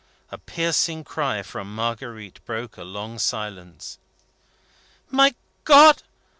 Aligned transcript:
A 0.31 0.39
piercing 0.39 1.03
cry 1.03 1.43
from 1.43 1.75
Marguerite 1.75 2.43
broke 2.43 2.75
a 2.75 2.83
long 2.83 3.19
silence. 3.19 3.99
"My 5.11 5.35
God! 5.63 6.01